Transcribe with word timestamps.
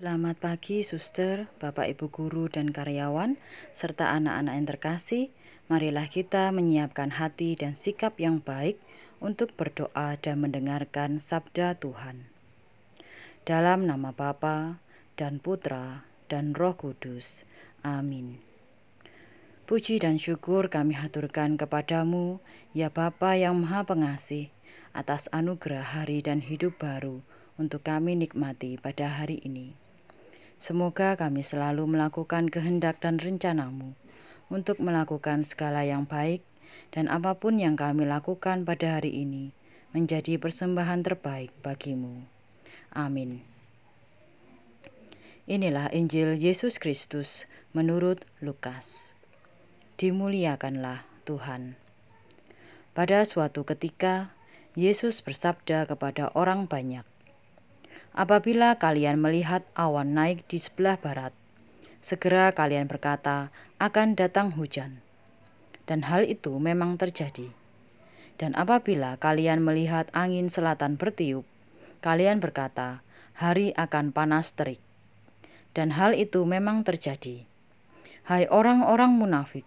Selamat 0.00 0.40
pagi, 0.40 0.80
suster, 0.80 1.44
bapak, 1.60 1.92
ibu 1.92 2.08
guru, 2.08 2.48
dan 2.48 2.72
karyawan, 2.72 3.36
serta 3.76 4.16
anak-anak 4.16 4.56
yang 4.56 4.68
terkasih. 4.72 5.24
Marilah 5.68 6.08
kita 6.08 6.48
menyiapkan 6.56 7.12
hati 7.12 7.52
dan 7.52 7.76
sikap 7.76 8.16
yang 8.16 8.40
baik 8.40 8.80
untuk 9.20 9.52
berdoa 9.52 10.16
dan 10.16 10.40
mendengarkan 10.40 11.20
sabda 11.20 11.76
Tuhan. 11.76 12.16
Dalam 13.44 13.84
nama 13.84 14.16
Bapa 14.16 14.80
dan 15.20 15.36
Putra 15.36 16.08
dan 16.32 16.56
Roh 16.56 16.80
Kudus. 16.80 17.44
Amin. 17.84 18.40
Puji 19.68 20.00
dan 20.00 20.16
syukur 20.16 20.72
kami 20.72 20.96
haturkan 20.96 21.60
kepadamu, 21.60 22.40
ya 22.72 22.88
Bapa 22.88 23.36
yang 23.36 23.60
Maha 23.60 23.84
Pengasih, 23.84 24.48
atas 24.96 25.28
anugerah 25.28 25.84
hari 25.84 26.24
dan 26.24 26.40
hidup 26.40 26.80
baru 26.80 27.20
untuk 27.60 27.84
kami 27.84 28.16
nikmati 28.16 28.80
pada 28.80 29.04
hari 29.04 29.44
ini. 29.44 29.79
Semoga 30.60 31.16
kami 31.16 31.40
selalu 31.40 31.88
melakukan 31.88 32.52
kehendak 32.52 33.00
dan 33.00 33.16
rencanamu 33.16 33.96
untuk 34.52 34.76
melakukan 34.78 35.40
segala 35.40 35.88
yang 35.88 36.04
baik 36.04 36.44
dan 36.92 37.08
apa 37.08 37.32
pun 37.40 37.56
yang 37.56 37.80
kami 37.80 38.04
lakukan 38.04 38.68
pada 38.68 39.00
hari 39.00 39.24
ini 39.24 39.56
menjadi 39.96 40.36
persembahan 40.36 41.00
terbaik 41.00 41.50
bagimu. 41.64 42.22
Amin. 42.92 43.40
Inilah 45.48 45.88
Injil 45.96 46.36
Yesus 46.36 46.76
Kristus 46.76 47.48
menurut 47.72 48.22
Lukas 48.44 49.18
dimuliakanlah 50.00 51.04
Tuhan. 51.28 51.76
Pada 52.96 53.20
suatu 53.28 53.68
ketika, 53.68 54.32
Yesus 54.72 55.20
bersabda 55.20 55.84
kepada 55.84 56.32
orang 56.32 56.64
banyak, 56.64 57.04
"Apabila 58.16 58.76
kalian 58.76 59.18
melihat 59.20 59.62
awan 59.78 60.14
naik 60.14 60.46
di 60.50 60.58
sebelah 60.58 60.98
barat, 60.98 61.34
segera 62.02 62.50
kalian 62.54 62.90
berkata, 62.90 63.54
'Akan 63.78 64.18
datang 64.18 64.54
hujan.' 64.54 65.02
Dan 65.86 66.06
hal 66.06 66.26
itu 66.26 66.54
memang 66.58 66.98
terjadi. 66.98 67.50
Dan 68.38 68.54
apabila 68.54 69.18
kalian 69.18 69.60
melihat 69.60 70.06
angin 70.14 70.46
selatan 70.46 70.94
bertiup, 70.94 71.44
kalian 72.00 72.38
berkata, 72.38 73.02
'Hari 73.34 73.74
akan 73.74 74.14
panas 74.14 74.54
terik.' 74.54 74.82
Dan 75.74 75.94
hal 75.94 76.14
itu 76.18 76.42
memang 76.42 76.82
terjadi. 76.82 77.46
Hai 78.26 78.50
orang-orang 78.50 79.14
munafik, 79.14 79.66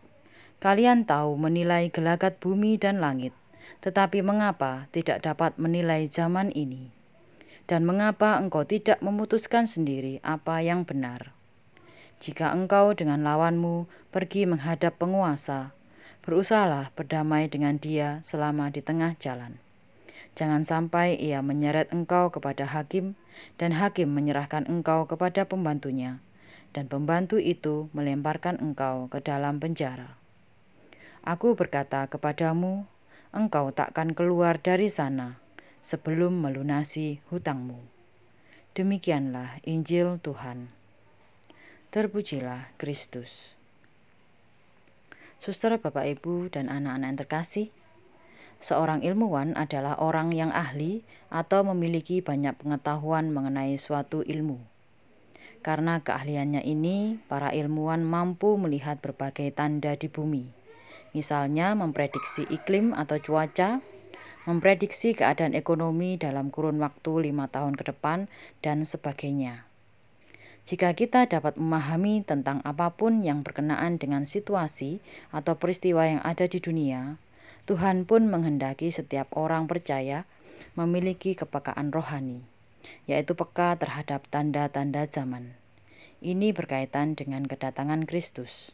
Kalian 0.64 1.04
tahu 1.04 1.36
menilai 1.36 1.92
gelagat 1.92 2.40
bumi 2.40 2.80
dan 2.80 3.04
langit, 3.04 3.36
tetapi 3.84 4.24
mengapa 4.24 4.88
tidak 4.96 5.20
dapat 5.20 5.60
menilai 5.60 6.08
zaman 6.08 6.56
ini? 6.56 6.88
Dan 7.64 7.88
mengapa 7.88 8.36
engkau 8.44 8.68
tidak 8.68 9.00
memutuskan 9.00 9.64
sendiri 9.64 10.20
apa 10.20 10.60
yang 10.60 10.84
benar? 10.84 11.32
Jika 12.20 12.52
engkau 12.52 12.92
dengan 12.92 13.24
lawanmu 13.24 13.88
pergi 14.12 14.44
menghadap 14.44 15.00
penguasa, 15.00 15.72
berusahalah 16.24 16.92
berdamai 16.96 17.48
dengan 17.48 17.80
dia 17.80 18.24
selama 18.24 18.68
di 18.72 18.84
tengah 18.84 19.16
jalan. 19.16 19.60
Jangan 20.34 20.68
sampai 20.68 21.20
ia 21.20 21.40
menyeret 21.40 21.92
engkau 21.92 22.32
kepada 22.32 22.64
hakim, 22.64 23.16
dan 23.60 23.76
hakim 23.76 24.12
menyerahkan 24.12 24.66
engkau 24.68 25.08
kepada 25.08 25.46
pembantunya, 25.48 26.24
dan 26.72 26.88
pembantu 26.88 27.38
itu 27.38 27.92
melemparkan 27.92 28.60
engkau 28.60 29.08
ke 29.08 29.20
dalam 29.22 29.62
penjara. 29.62 30.16
Aku 31.24 31.60
berkata 31.60 32.08
kepadamu, 32.12 32.84
engkau 33.32 33.72
takkan 33.72 34.12
keluar 34.12 34.60
dari 34.60 34.92
sana 34.92 35.43
sebelum 35.84 36.40
melunasi 36.40 37.20
hutangmu. 37.28 37.76
Demikianlah 38.72 39.60
Injil 39.68 40.16
Tuhan. 40.24 40.72
Terpujilah 41.92 42.72
Kristus. 42.80 43.52
Suster, 45.44 45.76
Bapak, 45.76 46.08
Ibu, 46.08 46.48
dan 46.48 46.72
anak-anak 46.72 47.08
yang 47.12 47.20
terkasih, 47.20 47.68
seorang 48.64 49.04
ilmuwan 49.04 49.60
adalah 49.60 50.00
orang 50.00 50.32
yang 50.32 50.56
ahli 50.56 51.04
atau 51.28 51.68
memiliki 51.68 52.24
banyak 52.24 52.56
pengetahuan 52.56 53.30
mengenai 53.36 53.76
suatu 53.76 54.24
ilmu. 54.24 54.58
Karena 55.60 56.00
keahliannya 56.00 56.64
ini, 56.64 57.20
para 57.28 57.52
ilmuwan 57.52 58.08
mampu 58.08 58.56
melihat 58.56 59.04
berbagai 59.04 59.52
tanda 59.52 60.00
di 60.00 60.08
bumi 60.08 60.64
misalnya 61.14 61.78
memprediksi 61.78 62.44
iklim 62.50 62.92
atau 62.92 63.22
cuaca, 63.22 63.80
memprediksi 64.44 65.16
keadaan 65.16 65.56
ekonomi 65.56 66.20
dalam 66.20 66.52
kurun 66.52 66.80
waktu 66.84 67.32
lima 67.32 67.48
tahun 67.48 67.80
ke 67.80 67.96
depan, 67.96 68.28
dan 68.60 68.84
sebagainya. 68.84 69.64
Jika 70.64 70.96
kita 70.96 71.28
dapat 71.28 71.60
memahami 71.60 72.24
tentang 72.24 72.64
apa 72.64 72.96
pun 72.96 73.20
yang 73.20 73.44
berkenaan 73.44 74.00
dengan 74.00 74.24
situasi 74.24 75.04
atau 75.36 75.60
peristiwa 75.60 76.08
yang 76.08 76.22
ada 76.24 76.48
di 76.48 76.64
dunia, 76.64 77.20
Tuhan 77.68 78.08
pun 78.08 78.32
menghendaki 78.32 78.88
setiap 78.88 79.36
orang 79.36 79.68
percaya 79.68 80.24
memiliki 80.80 81.36
kepekaan 81.36 81.92
rohani, 81.92 82.40
yaitu 83.08 83.36
peka 83.36 83.76
terhadap 83.76 84.24
tanda-tanda 84.32 85.04
zaman. 85.08 85.52
Ini 86.24 86.56
berkaitan 86.56 87.20
dengan 87.20 87.44
kedatangan 87.44 88.08
Kristus. 88.08 88.72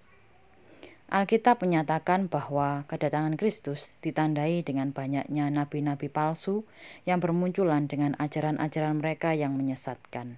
Alkitab 1.09 1.65
menyatakan 1.65 2.29
bahwa 2.29 2.85
kedatangan 2.85 3.33
Kristus 3.33 3.97
ditandai 4.05 4.61
dengan 4.61 4.93
banyaknya 4.93 5.49
nabi-nabi 5.49 6.05
palsu 6.05 6.69
yang 7.09 7.17
bermunculan 7.17 7.89
dengan 7.89 8.13
ajaran-ajaran 8.21 9.01
mereka 9.01 9.33
yang 9.33 9.57
menyesatkan. 9.57 10.37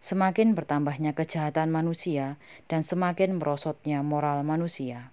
Semakin 0.00 0.56
bertambahnya 0.56 1.12
kejahatan 1.12 1.68
manusia 1.68 2.40
dan 2.72 2.88
semakin 2.88 3.36
merosotnya 3.36 4.00
moral 4.00 4.40
manusia. 4.48 5.12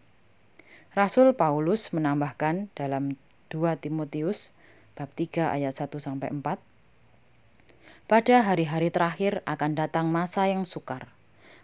Rasul 0.95 1.35
Paulus 1.35 1.91
menambahkan 1.91 2.71
dalam 2.71 3.19
2 3.51 3.83
Timotius 3.83 4.55
bab 4.95 5.11
3 5.11 5.59
ayat 5.59 5.75
1 5.75 5.91
sampai 5.99 6.31
4 6.31 8.07
Pada 8.07 8.35
hari-hari 8.47 8.95
terakhir 8.95 9.43
akan 9.43 9.75
datang 9.75 10.07
masa 10.07 10.47
yang 10.47 10.63
sukar 10.63 11.18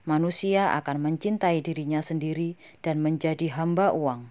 manusia 0.06 0.78
akan 0.78 1.02
mencintai 1.02 1.66
dirinya 1.66 2.00
sendiri 2.00 2.58
dan 2.86 3.02
menjadi 3.02 3.50
hamba 3.58 3.92
uang. 3.92 4.30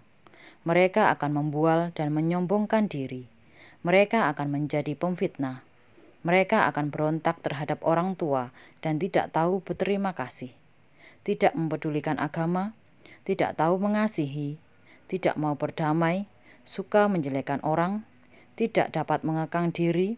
Mereka 0.64 1.12
akan 1.18 1.30
membual 1.34 1.92
dan 1.92 2.14
menyombongkan 2.14 2.88
diri. 2.88 3.28
Mereka 3.84 4.32
akan 4.32 4.48
menjadi 4.48 4.96
pemfitnah. 4.96 5.60
Mereka 6.24 6.64
akan 6.72 6.88
berontak 6.88 7.44
terhadap 7.44 7.84
orang 7.84 8.16
tua 8.16 8.48
dan 8.80 8.96
tidak 8.96 9.28
tahu 9.36 9.60
berterima 9.60 10.16
kasih. 10.16 10.56
Tidak 11.20 11.52
mempedulikan 11.52 12.16
agama, 12.16 12.72
tidak 13.28 13.60
tahu 13.60 13.76
mengasihi, 13.76 14.56
tidak 15.04 15.36
mau 15.36 15.52
berdamai, 15.52 16.24
suka 16.64 17.12
menjelekkan 17.12 17.60
orang, 17.60 18.08
tidak 18.56 18.88
dapat 18.92 19.20
mengekang 19.20 19.68
diri, 19.68 20.16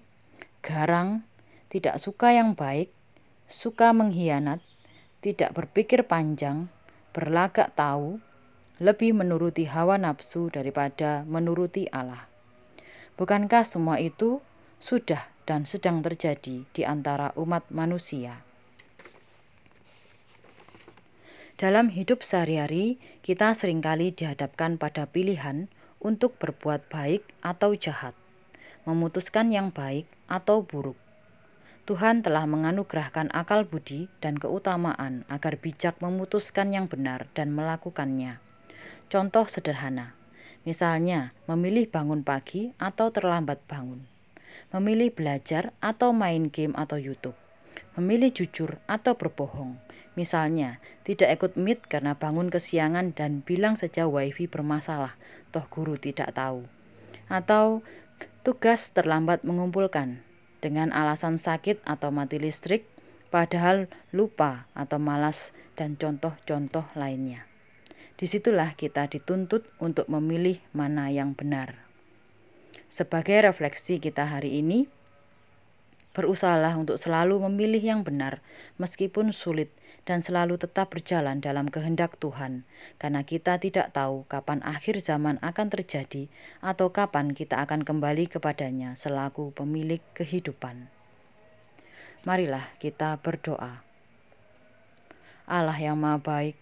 garang, 0.62 1.26
tidak 1.70 1.98
suka 1.98 2.34
yang 2.34 2.54
baik, 2.54 2.94
suka 3.50 3.90
mengkhianat, 3.90 4.62
tidak 5.24 5.56
berpikir 5.56 6.04
panjang, 6.04 6.68
berlagak 7.16 7.72
tahu, 7.72 8.20
lebih 8.76 9.16
menuruti 9.16 9.64
hawa 9.64 9.96
nafsu 9.96 10.52
daripada 10.52 11.24
menuruti 11.24 11.88
Allah. 11.88 12.28
Bukankah 13.16 13.64
semua 13.64 13.96
itu 13.96 14.44
sudah 14.76 15.24
dan 15.48 15.64
sedang 15.64 16.04
terjadi 16.04 16.68
di 16.68 16.82
antara 16.84 17.32
umat 17.40 17.64
manusia? 17.72 18.44
Dalam 21.56 21.88
hidup 21.88 22.20
sehari-hari, 22.20 23.00
kita 23.24 23.56
sering 23.56 23.80
kali 23.80 24.12
dihadapkan 24.12 24.76
pada 24.76 25.08
pilihan 25.08 25.72
untuk 26.04 26.36
berbuat 26.36 26.92
baik 26.92 27.24
atau 27.40 27.72
jahat, 27.72 28.12
memutuskan 28.84 29.48
yang 29.48 29.72
baik 29.72 30.04
atau 30.28 30.60
buruk. 30.60 31.05
Tuhan 31.86 32.26
telah 32.26 32.50
menganugerahkan 32.50 33.30
akal 33.30 33.62
budi 33.62 34.10
dan 34.18 34.42
keutamaan 34.42 35.22
agar 35.30 35.54
bijak 35.54 35.94
memutuskan 36.02 36.74
yang 36.74 36.90
benar 36.90 37.30
dan 37.30 37.54
melakukannya. 37.54 38.42
Contoh 39.06 39.46
sederhana, 39.46 40.18
misalnya 40.66 41.30
memilih 41.46 41.86
bangun 41.86 42.26
pagi 42.26 42.74
atau 42.82 43.14
terlambat 43.14 43.62
bangun, 43.70 44.02
memilih 44.74 45.14
belajar 45.14 45.70
atau 45.78 46.10
main 46.10 46.50
game 46.50 46.74
atau 46.74 46.98
YouTube, 46.98 47.38
memilih 47.94 48.34
jujur 48.34 48.82
atau 48.90 49.14
berbohong. 49.14 49.78
Misalnya, 50.18 50.82
tidak 51.06 51.38
ikut 51.38 51.52
meet 51.54 51.86
karena 51.86 52.18
bangun 52.18 52.50
kesiangan 52.50 53.14
dan 53.14 53.46
bilang 53.46 53.78
saja 53.78 54.10
wifi 54.10 54.50
bermasalah, 54.50 55.14
toh 55.54 55.62
guru 55.70 55.94
tidak 55.94 56.34
tahu. 56.34 56.66
Atau 57.30 57.86
tugas 58.42 58.90
terlambat 58.90 59.46
mengumpulkan, 59.46 60.25
dengan 60.64 60.94
alasan 60.94 61.36
sakit 61.36 61.84
atau 61.84 62.08
mati 62.14 62.40
listrik, 62.40 62.88
padahal 63.28 63.90
lupa 64.14 64.70
atau 64.72 64.96
malas 64.96 65.52
dan 65.76 65.94
contoh-contoh 66.00 66.84
lainnya. 66.96 67.44
Di 68.16 68.24
situlah 68.24 68.72
kita 68.72 69.12
dituntut 69.12 69.68
untuk 69.76 70.08
memilih 70.08 70.56
mana 70.72 71.12
yang 71.12 71.36
benar. 71.36 71.76
Sebagai 72.88 73.44
refleksi 73.44 74.00
kita 74.00 74.24
hari 74.24 74.64
ini, 74.64 74.88
Berusahalah 76.16 76.80
untuk 76.80 76.96
selalu 76.96 77.44
memilih 77.44 77.92
yang 77.92 78.00
benar, 78.00 78.40
meskipun 78.80 79.36
sulit, 79.36 79.68
dan 80.08 80.24
selalu 80.24 80.56
tetap 80.56 80.88
berjalan 80.88 81.44
dalam 81.44 81.68
kehendak 81.68 82.16
Tuhan, 82.16 82.64
karena 82.96 83.20
kita 83.20 83.60
tidak 83.60 83.92
tahu 83.92 84.24
kapan 84.24 84.64
akhir 84.64 84.96
zaman 85.04 85.36
akan 85.44 85.68
terjadi 85.68 86.32
atau 86.64 86.88
kapan 86.88 87.36
kita 87.36 87.60
akan 87.60 87.84
kembali 87.84 88.32
kepadanya 88.32 88.96
selaku 88.96 89.52
pemilik 89.52 90.00
kehidupan. 90.16 90.88
Marilah 92.24 92.64
kita 92.80 93.20
berdoa. 93.20 93.84
Allah 95.44 95.76
yang 95.76 96.00
Maha 96.00 96.16
Baik, 96.16 96.56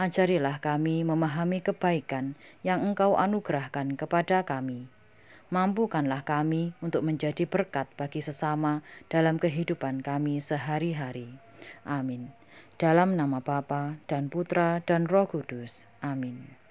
ajarilah 0.00 0.64
kami 0.64 1.04
memahami 1.04 1.60
kebaikan 1.60 2.40
yang 2.64 2.80
Engkau 2.80 3.20
anugerahkan 3.20 4.00
kepada 4.00 4.48
kami. 4.48 4.93
Mampukanlah 5.54 6.26
kami 6.26 6.74
untuk 6.82 7.06
menjadi 7.06 7.46
berkat 7.46 7.86
bagi 7.94 8.18
sesama 8.18 8.82
dalam 9.06 9.38
kehidupan 9.38 10.02
kami 10.02 10.42
sehari-hari. 10.42 11.30
Amin. 11.86 12.34
Dalam 12.74 13.14
nama 13.14 13.38
Bapa 13.38 13.94
dan 14.10 14.26
Putra 14.26 14.82
dan 14.82 15.06
Roh 15.06 15.30
Kudus. 15.30 15.86
Amin. 16.02 16.58